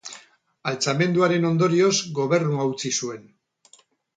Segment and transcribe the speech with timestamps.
[0.71, 3.33] Altxamenduaren ondorioz, gobernua utzi zuen.